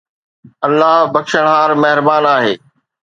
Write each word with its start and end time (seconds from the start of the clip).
الله 0.65 0.97
بخشڻھار 1.13 1.69
مھربان 1.81 2.23
آھي 2.35 2.53